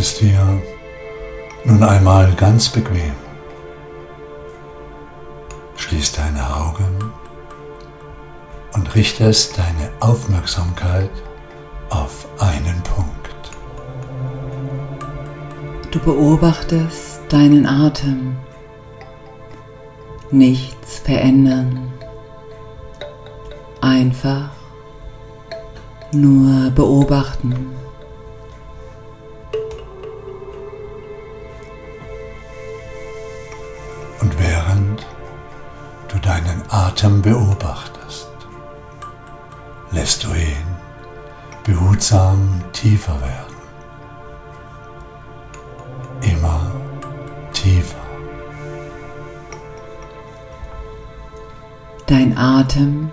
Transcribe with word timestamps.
es 0.00 0.18
dir 0.18 0.62
nun 1.64 1.82
einmal 1.82 2.32
ganz 2.34 2.70
bequem. 2.70 3.12
Schließ 5.76 6.12
deine 6.12 6.56
Augen 6.56 7.12
und 8.72 8.94
richtest 8.94 9.58
deine 9.58 9.90
Aufmerksamkeit 10.00 11.10
auf 11.90 12.26
einen 12.38 12.82
Punkt. 12.82 13.50
Du 15.90 15.98
beobachtest 15.98 17.20
deinen 17.28 17.66
Atem. 17.66 18.36
Nichts 20.30 20.98
verändern. 21.00 21.92
Einfach 23.80 24.50
nur 26.12 26.70
beobachten. 26.70 27.66
Atem 37.00 37.22
beobachtest, 37.22 38.28
lässt 39.90 40.22
du 40.22 40.28
ihn 40.34 40.66
behutsam 41.64 42.60
tiefer 42.74 43.18
werden. 43.22 43.56
Immer 46.20 46.72
tiefer. 47.54 47.96
Dein 52.06 52.36
Atem 52.36 53.10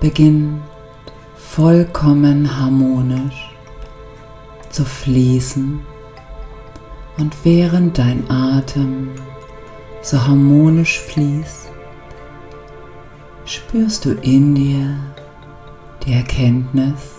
beginnt 0.00 0.62
vollkommen 1.36 2.58
harmonisch 2.58 3.54
zu 4.70 4.86
fließen 4.86 5.84
und 7.18 7.36
während 7.44 7.98
dein 7.98 8.30
Atem 8.30 9.10
so 10.00 10.26
harmonisch 10.26 10.98
fließt, 11.00 11.63
spürst 13.44 14.04
du 14.04 14.12
in 14.12 14.54
dir 14.54 14.96
die 16.04 16.12
Erkenntnis, 16.12 17.14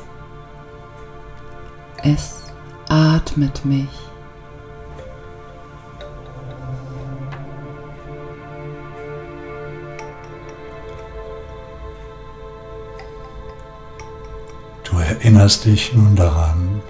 es 2.03 2.53
atmet 2.89 3.65
mich. 3.65 3.89
Du 14.83 14.97
erinnerst 14.97 15.65
dich 15.65 15.93
nun 15.93 16.15
daran, 16.15 16.81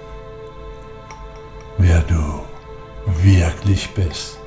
wer 1.78 2.00
du 2.02 2.44
wirklich 3.22 3.90
bist. 3.94 4.38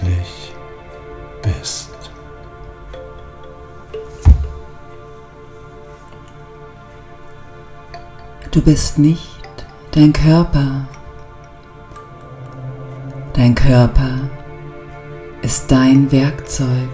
Wirklich 0.00 0.54
bist. 1.42 1.90
Du 8.50 8.62
bist 8.62 8.98
nicht 8.98 9.40
dein 9.92 10.12
Körper. 10.12 10.88
Dein 13.34 13.54
Körper 13.54 14.18
ist 15.42 15.70
dein 15.70 16.10
Werkzeug, 16.10 16.88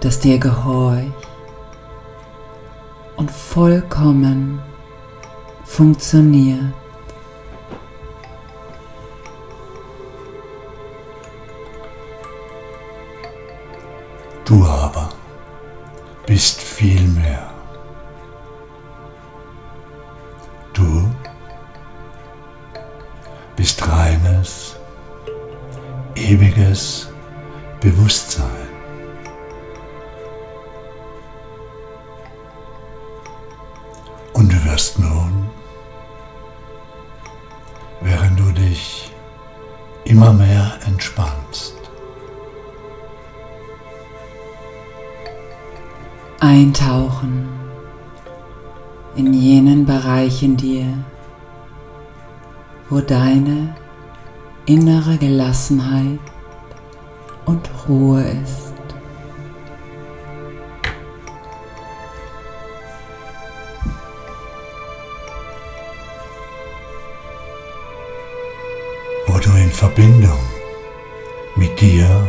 das 0.00 0.18
dir 0.18 0.38
gehorcht 0.38 1.12
und 3.16 3.30
vollkommen 3.30 4.60
funktioniert. 5.64 6.74
Reines, 24.06 24.76
ewiges 26.14 27.08
Bewusstsein. 27.80 28.44
Und 34.32 34.52
du 34.52 34.64
wirst 34.64 34.98
nun, 34.98 35.48
während 38.00 38.38
du 38.38 38.52
dich 38.52 39.12
immer 40.04 40.32
mehr 40.32 40.78
entspannst, 40.86 41.74
eintauchen 46.40 47.48
in 49.16 49.32
jenen 49.32 49.86
Bereich 49.86 50.42
in 50.42 50.56
dir, 50.56 50.86
wo 52.90 53.00
deine 53.00 53.74
innere 54.66 55.16
Gelassenheit 55.16 56.20
und 57.46 57.70
Ruhe 57.88 58.22
ist. 58.22 58.66
wo 69.28 69.40
du 69.40 69.50
in 69.50 69.70
Verbindung 69.70 70.38
mit 71.56 71.78
dir 71.80 72.26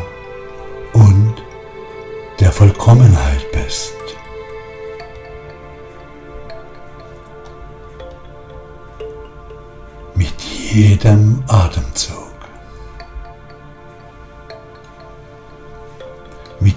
und 0.94 1.36
der 2.40 2.52
Vollkommenheit 2.52 3.50
bist. 3.54 3.94
Mit 10.16 10.42
jedem 10.42 11.44
Atemzug. 11.48 12.27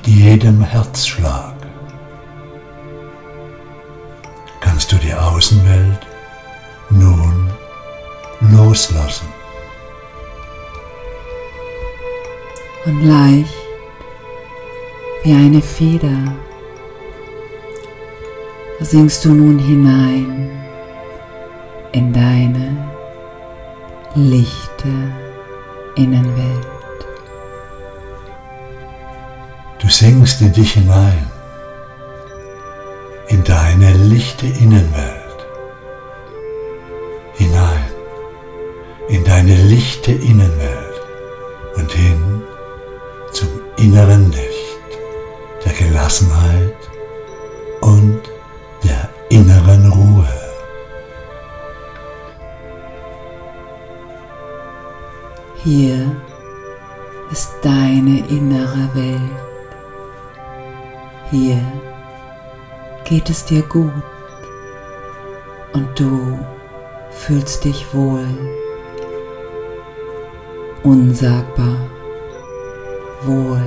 Mit 0.03 0.17
jedem 0.17 0.63
Herzschlag 0.63 1.55
kannst 4.61 4.91
du 4.93 4.97
die 4.97 5.13
Außenwelt 5.13 6.07
nun 6.89 7.51
loslassen. 8.41 9.29
und 12.87 13.03
leicht 13.03 13.55
wie 15.23 15.33
eine 15.33 15.61
Feder 15.61 16.35
sinkst 18.81 19.25
du 19.25 19.35
nun 19.35 19.59
hinein 19.59 20.51
in 21.93 22.13
deine 22.13 22.91
lichte 24.15 25.13
Innenwelt. 25.97 26.80
Du 29.91 29.97
sinkst 29.97 30.41
in 30.41 30.53
dich 30.53 30.75
hinein, 30.75 31.27
in 33.27 33.43
deine 33.43 33.93
lichte 33.93 34.47
Innenwelt, 34.47 35.47
hinein, 37.35 37.91
in 39.09 39.25
deine 39.25 39.57
lichte 39.57 40.13
Innenwelt 40.13 41.01
und 41.75 41.91
hin 41.91 42.43
zum 43.33 43.49
inneren 43.79 44.31
Licht 44.31 44.91
der 45.65 45.73
Gelassenheit 45.73 46.77
und 47.81 48.21
der 48.85 49.09
inneren 49.29 49.91
Ruhe. 49.91 50.29
Hier 55.65 56.17
ist 57.33 57.51
deine 57.65 58.21
innere 58.29 58.89
Welt. 58.95 59.50
Hier 61.31 61.63
geht 63.05 63.31
es 63.31 63.45
dir 63.45 63.63
gut 63.63 63.93
und 65.73 65.89
du 65.99 66.39
fühlst 67.13 67.65
dich 67.65 67.95
wohl, 67.95 68.27
unsagbar 70.83 71.77
wohl. 73.23 73.63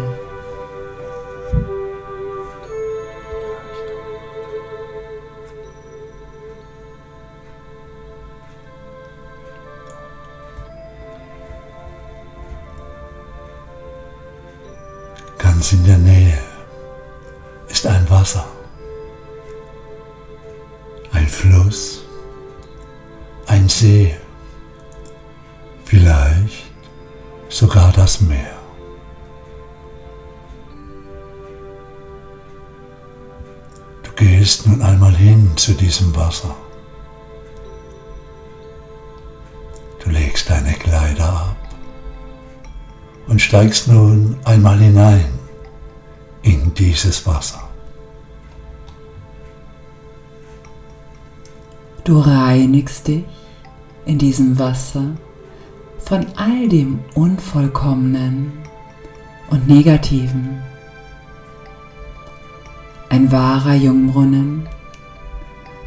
Ist 18.21 18.35
ein 18.35 18.43
Wasser. 18.43 18.45
Fluss, 21.43 22.05
ein 23.47 23.67
See, 23.67 24.15
vielleicht 25.83 26.71
sogar 27.49 27.91
das 27.91 28.21
Meer. 28.21 28.53
Du 34.03 34.11
gehst 34.15 34.67
nun 34.67 34.81
einmal 34.81 35.13
hin 35.15 35.51
zu 35.57 35.73
diesem 35.73 36.15
Wasser. 36.15 36.55
Du 40.01 40.09
legst 40.11 40.49
deine 40.49 40.73
Kleider 40.73 41.27
ab 41.27 41.57
und 43.27 43.41
steigst 43.41 43.89
nun 43.89 44.37
einmal 44.45 44.79
hinein 44.79 45.27
in 46.41 46.73
dieses 46.73 47.25
Wasser. 47.25 47.72
Du 52.03 52.19
reinigst 52.19 53.07
dich 53.07 53.23
in 54.05 54.17
diesem 54.17 54.59
Wasser 54.59 55.15
von 55.99 56.25
all 56.35 56.67
dem 56.67 56.99
Unvollkommenen 57.15 58.51
und 59.49 59.69
Negativen. 59.69 60.61
Ein 63.07 63.31
wahrer 63.31 63.75
Jungbrunnen, 63.75 64.67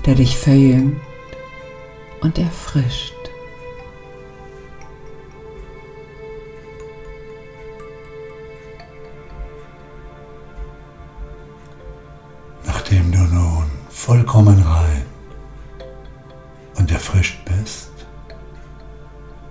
der 0.06 0.14
dich 0.14 0.38
verjüngt 0.38 1.02
und 2.22 2.38
erfrischt. 2.38 3.12
Nachdem 12.64 13.12
du 13.12 13.18
nun 13.18 13.64
vollkommen 13.90 14.62
rein 14.62 14.95
erfrischt 17.06 17.38
bist, 17.44 17.92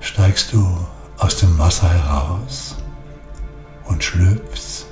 steigst 0.02 0.52
du 0.52 0.68
aus 1.18 1.38
dem 1.38 1.58
Wasser 1.58 1.90
heraus 1.90 2.76
und 3.86 4.04
schlüpfst 4.04 4.88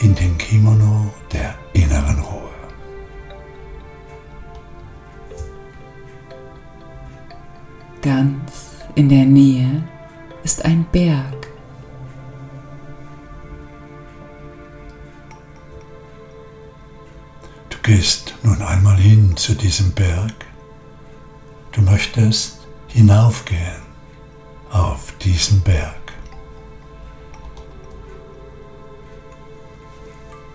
in 0.00 0.14
den 0.14 0.36
Kimono 0.36 1.14
der 1.32 1.54
inneren 1.72 2.18
Ruhe. 2.18 2.50
Ganz 8.02 8.84
in 8.94 9.08
der 9.08 9.24
Nähe 9.24 9.82
ist 10.44 10.62
ein 10.62 10.84
Berg. 10.92 11.48
Du 17.70 17.78
gehst 17.82 18.34
nun 18.42 18.60
einmal 18.60 18.98
hin 18.98 19.34
zu 19.36 19.54
diesem 19.54 19.92
Berg. 19.92 20.45
Du 21.76 21.82
möchtest 21.82 22.66
hinaufgehen 22.88 23.82
auf 24.70 25.12
diesen 25.18 25.60
Berg. 25.60 26.14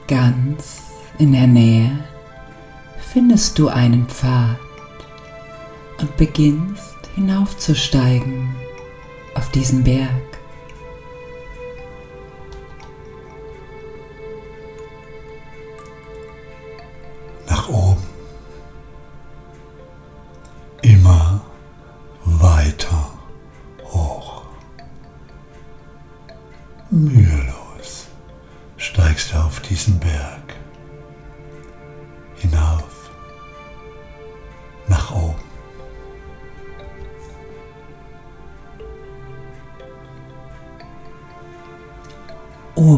Ganz 0.07 0.81
in 1.19 1.33
der 1.33 1.45
Nähe 1.45 2.03
findest 3.13 3.59
du 3.59 3.67
einen 3.67 4.07
Pfad 4.07 4.57
und 5.99 6.17
beginnst 6.17 6.95
hinaufzusteigen 7.13 8.55
auf 9.35 9.51
diesen 9.51 9.83
Berg. 9.83 10.30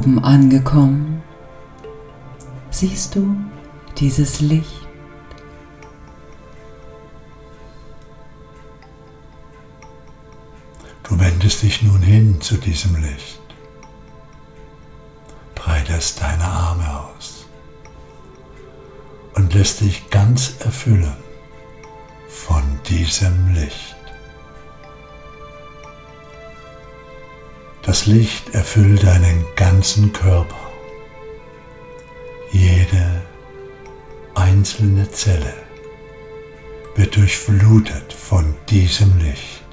Oben 0.03 0.21
angekommen, 0.21 1.23
siehst 2.71 3.15
du 3.15 3.37
dieses 3.97 4.41
Licht. 4.41 4.85
Du 11.03 11.17
wendest 11.17 11.63
dich 11.63 11.83
nun 11.83 12.01
hin 12.01 12.41
zu 12.41 12.57
diesem 12.57 12.97
Licht, 12.97 13.39
breitest 15.55 16.21
deine 16.21 16.43
Arme 16.43 16.99
aus 16.99 17.47
und 19.35 19.53
lässt 19.53 19.79
dich 19.79 20.09
ganz 20.09 20.55
erfüllen 20.59 21.15
von 22.27 22.61
diesem 22.89 23.53
Licht. 23.53 23.92
Licht 28.05 28.53
erfüllt 28.53 29.03
deinen 29.03 29.45
ganzen 29.55 30.11
Körper, 30.11 30.71
jede 32.51 33.21
einzelne 34.35 35.09
Zelle 35.11 35.53
wird 36.95 37.15
durchflutet 37.15 38.11
von 38.11 38.55
diesem 38.69 39.17
Licht. 39.19 39.63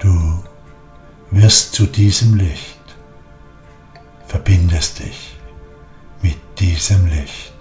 Du 0.00 0.44
wirst 1.30 1.72
zu 1.72 1.86
diesem 1.86 2.34
Licht, 2.34 2.80
verbindest 4.26 5.00
dich 5.00 5.36
mit 6.22 6.38
diesem 6.58 7.06
Licht. 7.06 7.53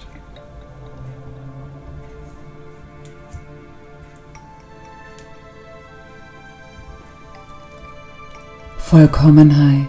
Vollkommenheit. 8.94 9.88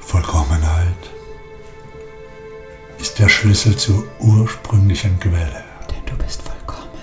Vollkommenheit 0.00 0.96
ist 2.98 3.16
der 3.20 3.28
Schlüssel 3.28 3.76
zur 3.76 4.02
ursprünglichen 4.18 5.20
Quelle, 5.20 5.62
Denn 5.88 6.04
du 6.04 6.16
bist 6.24 6.42
vollkommen. 6.42 6.98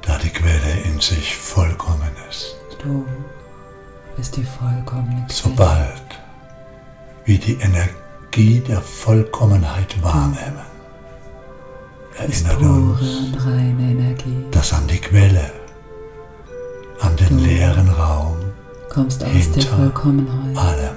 da 0.00 0.16
die 0.16 0.30
Quelle 0.30 0.80
in 0.84 0.98
sich 0.98 1.36
vollkommen 1.36 2.16
ist. 2.30 2.56
Du 2.82 3.04
bist 4.16 4.34
die 4.34 4.44
vollkommene 4.44 5.26
Quelle. 5.26 5.28
Sobald 5.28 6.20
wir 7.26 7.38
die 7.38 7.60
Energie 7.60 8.60
der 8.60 8.80
Vollkommenheit 8.80 10.02
wahrnehmen, 10.02 10.64
erinnert 12.18 12.60
uns 12.60 13.00
und 13.00 13.46
reine 13.46 13.90
Energie. 13.90 14.44
das 14.50 14.72
an 14.72 14.86
die 14.86 14.98
Quelle, 14.98 15.50
an 17.00 17.16
den 17.16 17.38
Du 17.38 17.44
leeren 17.44 17.88
Raum, 17.90 18.36
Kommst 18.88 19.22
aus 19.22 19.30
hinter 19.30 19.60
der 19.60 19.70
Vollkommenheit 19.70 20.56
allem. 20.56 20.96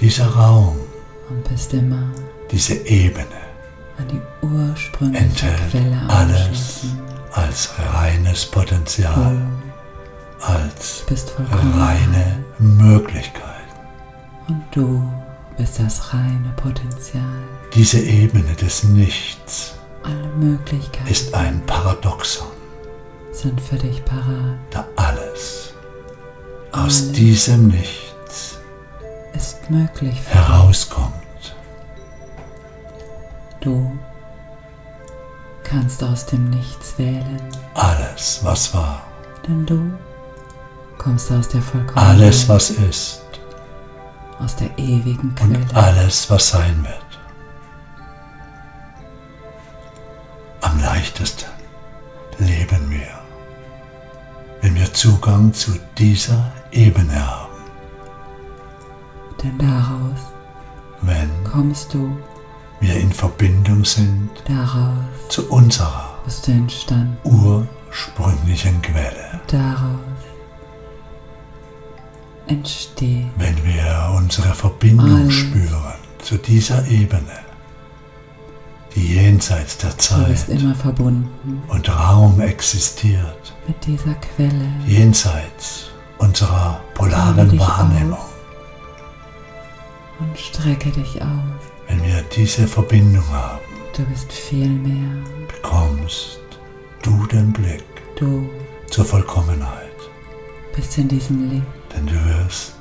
Dieser 0.00 0.28
Raum, 0.28 0.76
und 1.28 1.44
bist 1.48 1.72
immer 1.74 2.10
diese 2.50 2.74
Ebene 2.74 3.26
an 3.98 4.08
die 4.08 4.20
ursprüngliche 4.46 5.24
enthält 5.24 5.70
Quelle 5.70 6.00
alles 6.08 6.86
als 7.32 7.70
reines 7.94 8.46
Potenzial, 8.46 9.36
als 10.40 11.04
reine 11.76 12.44
Möglichkeit. 12.58 13.44
und 14.48 14.64
du 14.72 15.02
bist 15.60 15.78
das 15.78 16.14
reine 16.14 16.52
Potenzial. 16.56 17.22
Diese 17.74 18.00
Ebene 18.00 18.54
des 18.54 18.82
Nichts 18.84 19.74
ist 21.10 21.34
ein 21.34 21.60
Paradoxon, 21.66 22.46
sind 23.32 23.60
für 23.60 23.76
dich 23.76 24.02
parat. 24.06 24.56
da 24.70 24.86
alles 24.96 25.74
aus 26.72 27.02
Alles. 27.02 27.12
diesem 27.12 27.68
Nichts 27.68 28.58
Ist 29.34 29.70
möglich 29.70 30.18
herauskommt. 30.28 31.12
du. 33.60 33.92
Kannst 35.62 36.02
aus 36.02 36.24
dem 36.26 36.48
Nichts 36.50 36.94
wählen, 36.98 37.40
Alles, 37.74 38.40
was 38.42 38.72
war, 38.74 39.02
denn 39.46 39.66
du 39.66 39.92
kommst 40.98 41.30
aus 41.30 41.48
der 41.48 41.60
Vollkommenheit, 41.62 42.08
alles, 42.16 42.48
was 42.48 42.70
ist 42.70 43.22
aus 44.40 44.56
der 44.56 44.76
ewigen 44.78 45.34
Quelle. 45.34 45.58
und 45.58 45.76
alles, 45.76 46.30
was 46.30 46.48
sein 46.48 46.82
wird. 46.82 47.18
Am 50.62 50.80
leichtesten 50.80 51.50
leben 52.38 52.90
wir, 52.90 53.20
wenn 54.62 54.74
wir 54.74 54.92
Zugang 54.92 55.52
zu 55.52 55.72
dieser 55.96 56.52
Ebene 56.70 57.26
haben. 57.26 57.48
Denn 59.42 59.58
daraus 59.58 60.30
wenn 61.02 61.30
kommst 61.44 61.94
du, 61.94 62.16
wir 62.80 62.94
in 62.96 63.12
Verbindung 63.12 63.84
sind 63.84 64.30
daraus 64.46 64.98
zu 65.28 65.48
unserer 65.50 66.18
bist 66.24 66.46
du 66.46 66.52
entstanden, 66.52 67.16
ursprünglichen 67.24 68.80
Quelle. 68.82 69.40
daraus 69.46 70.09
entsteht 72.50 73.26
Wenn 73.36 73.56
wir 73.64 74.12
unsere 74.16 74.54
Verbindung 74.54 75.22
Alles. 75.22 75.34
spüren 75.34 75.94
zu 76.22 76.36
dieser 76.36 76.86
Ebene, 76.88 77.38
die 78.94 79.14
jenseits 79.14 79.78
der 79.78 79.96
Zeit 79.98 80.26
bist 80.28 80.48
immer 80.48 80.74
verbunden 80.74 81.62
und 81.68 81.88
Raum 81.88 82.40
existiert, 82.40 83.54
mit 83.66 83.86
dieser 83.86 84.14
Quelle. 84.14 84.68
jenseits 84.86 85.90
unserer 86.18 86.80
polaren 86.94 87.58
Wahrnehmung. 87.58 88.18
Und 90.18 90.38
strecke 90.38 90.90
dich 90.90 91.22
aus. 91.22 91.62
Wenn 91.88 92.02
wir 92.04 92.22
diese 92.36 92.66
Verbindung 92.66 93.26
haben, 93.32 93.60
Du 93.96 94.04
bist 94.04 94.30
viel 94.32 94.68
mehr. 94.68 95.10
bekommst 95.48 96.38
du 97.02 97.26
den 97.26 97.52
Blick 97.52 97.84
Du 98.18 98.48
zur 98.90 99.04
Vollkommenheit, 99.04 99.96
bist 100.76 100.96
in 100.98 101.08
diesem 101.08 101.48
Licht 101.50 101.64
denn 101.94 102.06
du 102.06 102.14
wirst 102.26 102.74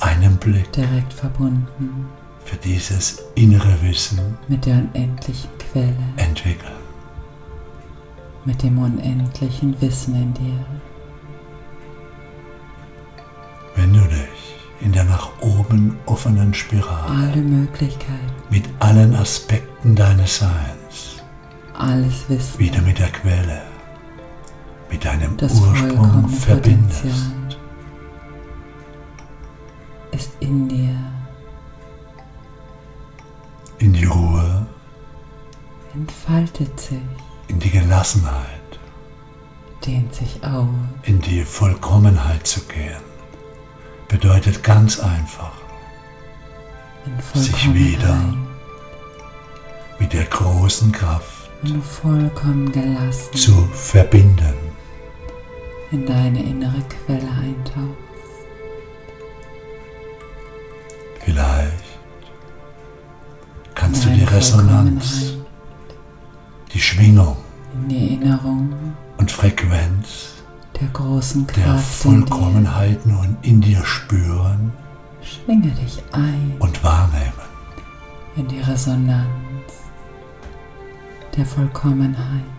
einen 0.00 0.36
Blick 0.36 0.70
direkt 0.72 1.12
verbunden 1.12 2.06
für 2.44 2.56
dieses 2.56 3.22
innere 3.34 3.80
Wissen 3.82 4.38
mit 4.48 4.64
der 4.64 4.76
unendlichen 4.76 5.50
Quelle, 5.58 5.96
entwickeln. 6.16 6.72
mit 8.44 8.62
dem 8.62 8.78
unendlichen 8.78 9.78
Wissen 9.80 10.14
in 10.14 10.34
dir. 10.34 10.64
Wenn 13.76 13.92
du 13.92 14.00
dich 14.00 14.56
in 14.80 14.92
der 14.92 15.04
nach 15.04 15.30
oben 15.40 15.98
offenen 16.06 16.54
Spirale 16.54 17.30
Alle 17.30 17.42
Möglichkeiten, 17.42 18.32
mit 18.50 18.64
allen 18.78 19.14
Aspekten 19.14 19.94
deines 19.94 20.38
Seins, 20.38 21.22
alles 21.74 22.28
Wissen, 22.28 22.58
wieder 22.58 22.80
mit 22.82 22.98
der 22.98 23.10
Quelle, 23.10 23.62
mit 24.90 25.04
deinem 25.04 25.36
Ursprung 25.40 26.28
verbindest, 26.28 27.02
Potenzial 27.02 27.47
ist 30.12 30.30
in 30.40 30.68
dir. 30.68 30.96
in 33.80 33.92
die 33.92 34.04
Ruhe, 34.06 34.66
entfaltet 35.94 36.80
sich, 36.80 36.98
in 37.46 37.60
die 37.60 37.70
Gelassenheit, 37.70 38.80
dehnt 39.86 40.12
sich 40.14 40.42
aus, 40.42 40.66
in 41.04 41.20
die 41.20 41.44
Vollkommenheit 41.44 42.44
zu 42.46 42.60
gehen, 42.62 43.00
bedeutet 44.08 44.64
ganz 44.64 44.98
einfach, 44.98 45.52
in 47.06 47.40
Sich 47.40 47.72
wieder 47.72 48.34
mit 50.00 50.12
der 50.12 50.24
großen 50.24 50.90
Kraft 50.90 51.48
vollkommen 52.02 52.70
gelassen. 52.72 53.34
zu 53.36 53.52
verbinden. 53.72 54.54
in 55.90 56.04
deine 56.04 56.42
innere 56.42 56.82
Quelle 56.88 57.30
eintauchst. 57.30 58.07
Resonanz, 64.38 65.34
die 66.72 66.78
Schwingung 66.78 67.38
in 67.74 67.88
die 67.88 68.14
Erinnerung 68.14 68.72
und 69.16 69.32
Frequenz 69.32 70.34
der 70.80 70.86
großen 70.90 71.44
der 71.48 71.64
Kraft 71.64 72.04
in 72.04 72.20
dir. 72.20 72.26
Vollkommenheit 72.28 73.04
nun 73.04 73.36
in 73.42 73.60
dir 73.60 73.84
spüren 73.84 74.72
Schwinge 75.22 75.72
dich 75.72 76.00
ein 76.12 76.54
und 76.60 76.84
wahrnehmen. 76.84 77.32
in 78.36 78.46
die 78.46 78.60
Resonanz 78.60 79.26
der 81.36 81.44
Vollkommenheit. 81.44 82.57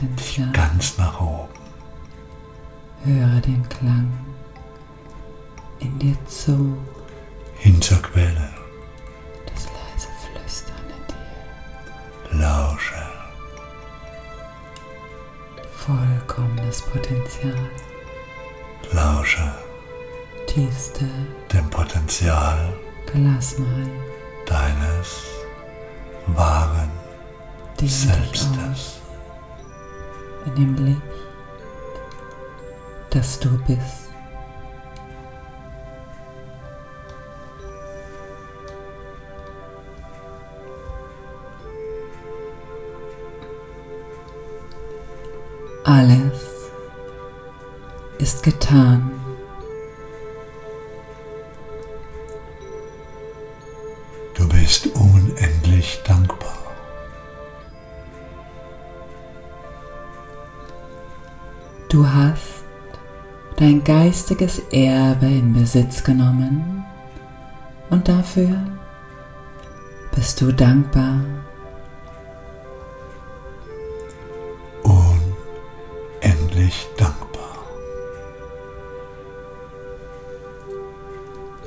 Potenzial. 0.00 0.52
ganz 0.52 0.96
nach 0.96 1.20
oben. 1.20 1.48
Höre 3.04 3.40
den 3.40 3.68
Klang 3.68 4.10
in 5.78 5.98
dir 5.98 6.16
zu, 6.26 6.76
hin 7.56 7.80
zur 7.82 8.00
Quelle, 8.00 8.48
das 9.46 9.66
leise 9.66 10.08
Flüstern 10.22 10.76
in 10.88 12.38
dir. 12.38 12.40
lausche, 12.40 12.94
Vollkommenes 15.72 16.82
Potenzial, 16.82 17.70
lausche 18.92 19.54
tiefste 20.46 21.06
dem 21.52 21.68
Potenzial 21.70 22.72
Gelassenheit. 23.12 23.90
deines 24.46 25.24
wahren 26.26 26.90
dich 27.80 27.94
Selbstes. 27.94 28.99
In 30.46 30.54
dem 30.54 30.84
Licht, 30.84 31.00
das 33.10 33.38
du 33.40 33.50
bist. 33.66 34.10
Alles 45.84 46.70
ist 48.18 48.42
getan. 48.42 49.19
Geistiges 64.10 64.60
Erbe 64.72 65.26
in 65.26 65.52
Besitz 65.52 66.02
genommen 66.02 66.84
und 67.90 68.08
dafür 68.08 68.60
bist 70.12 70.40
du 70.40 70.50
dankbar. 70.50 71.20
Unendlich 74.82 76.88
dankbar. 76.96 77.64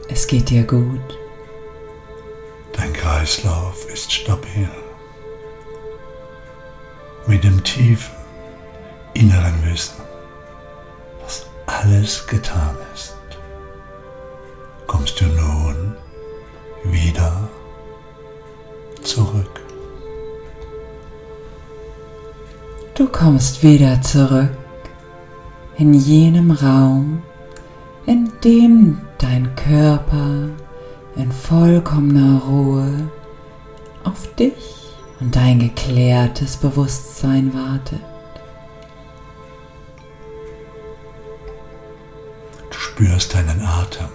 Es 0.10 0.28
geht 0.28 0.50
dir 0.50 0.66
gut. 0.66 1.18
Dein 2.74 2.92
Kreislauf 2.92 3.90
ist 3.90 4.12
stabil. 4.12 4.70
Mit 7.26 7.46
dem 7.46 7.64
tiefen 7.64 8.14
inneren 9.14 9.64
Wissen, 9.64 10.03
alles 11.84 12.26
getan 12.28 12.76
ist, 12.94 13.16
kommst 14.88 15.20
du 15.20 15.26
nun 15.26 15.96
wieder 16.86 17.50
zurück. 19.02 19.60
Du 22.96 23.08
kommst 23.08 23.64
wieder 23.64 24.02
zurück 24.02 24.52
in 25.78 25.94
jenem 25.94 26.52
Raum, 26.52 27.22
in 28.06 28.32
dem 28.44 29.02
dein 29.18 29.54
Körper 29.56 30.50
in 31.16 31.32
vollkommener 31.32 32.44
Ruhe 32.48 33.10
auf 34.06 34.34
dich 34.36 34.96
und 35.20 35.36
dein 35.36 35.60
geklärtes 35.60 36.56
Bewusstsein 36.58 37.54
wartet. 37.54 38.13
Spürst 42.94 43.34
deinen 43.34 43.60
Atem 43.62 44.08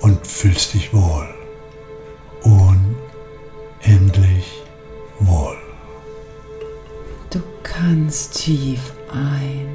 und 0.00 0.26
fühlst 0.26 0.74
dich 0.74 0.92
wohl. 0.92 1.32
Unendlich 3.80 4.44
wohl. 5.20 5.56
Du 7.30 7.40
kannst 7.62 8.34
tief 8.34 8.92
ein 9.12 9.68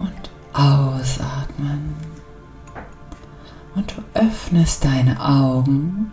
und 0.00 0.30
ausatmen. 0.52 1.94
Und 3.76 3.94
du 3.96 4.02
öffnest 4.18 4.84
deine 4.84 5.24
Augen 5.24 6.10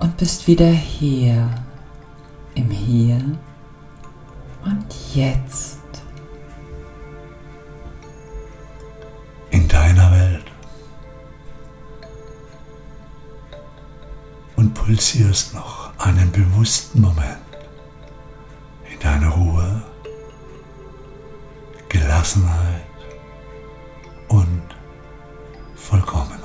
und 0.00 0.16
bist 0.16 0.48
wieder 0.48 0.70
hier, 0.70 1.50
im 2.54 2.70
Hier 2.70 3.20
und 4.64 4.86
Jetzt. 5.14 5.75
Pulsierst 15.06 15.54
noch 15.54 15.92
einen 15.98 16.32
bewussten 16.32 17.00
Moment 17.00 17.38
in 18.92 18.98
deiner 18.98 19.28
Ruhe, 19.28 19.82
Gelassenheit 21.88 22.82
und 24.26 24.62
Vollkommenheit. 25.76 26.42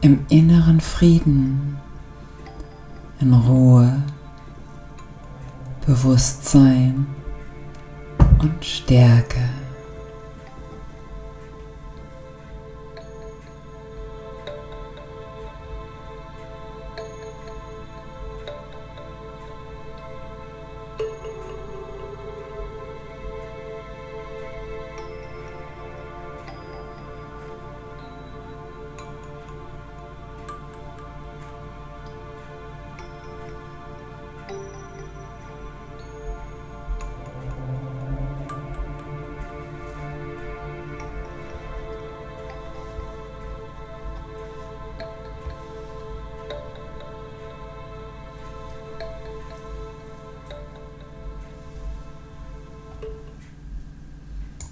Im 0.00 0.24
inneren 0.28 0.80
Frieden, 0.80 1.76
in 3.18 3.34
Ruhe, 3.34 4.00
Bewusstsein 5.84 7.04
und 8.38 8.64
Stärke. 8.64 9.57